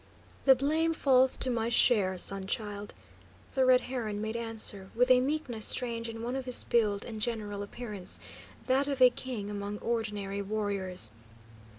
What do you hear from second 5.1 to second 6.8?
a meekness strange in one of his